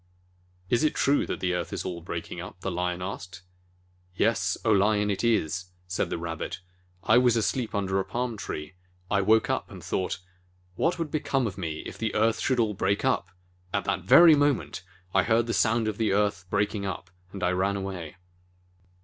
[0.67, 3.43] "Is it true that the earth is all breaking up?" the Lion asked.
[4.15, 6.59] "Yes, O Lion, it is," said the Rabbit.
[7.03, 8.73] "I was asleep under a palm tree.
[9.11, 10.17] I woke up and thought,
[10.75, 13.29] 'What would become of me if the earth should all break up?'
[13.75, 14.81] At that very moment,
[15.13, 18.15] I heard the sound of the earth breaking up, and I ran away."